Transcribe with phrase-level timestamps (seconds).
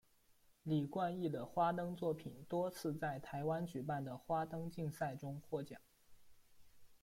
[0.63, 5.79] 李冠毅的花灯作品多次在台湾举办的花灯竞赛中获奖。